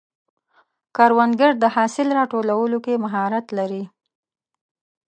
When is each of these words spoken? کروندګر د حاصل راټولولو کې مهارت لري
کروندګر 0.95 1.51
د 1.59 1.65
حاصل 1.75 2.07
راټولولو 2.19 2.77
کې 2.85 3.01
مهارت 3.03 3.45
لري 3.57 3.83